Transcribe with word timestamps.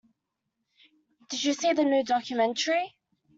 Did 1.29 1.43
you 1.43 1.53
see 1.53 1.73
the 1.73 1.83
new 1.83 2.03
documentary? 2.03 2.95